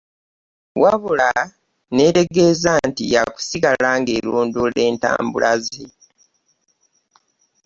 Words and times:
Wabula 0.81 1.29
n'etegeeza 1.95 2.71
nti 2.87 3.03
ya 3.13 3.23
kusigala 3.33 3.89
ng'erondoola 3.99 4.79
entambula 4.89 5.51
ze. 5.65 5.85